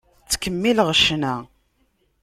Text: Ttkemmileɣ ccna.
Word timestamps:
Ttkemmileɣ 0.23 0.87
ccna. 0.99 1.35